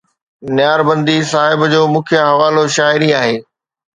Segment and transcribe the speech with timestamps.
[0.55, 3.35] نياربندي صاحب جو مکيه حوالو شاعري آهي